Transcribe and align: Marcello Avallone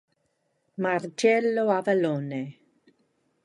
Marcello 0.81 1.69
Avallone 1.69 2.41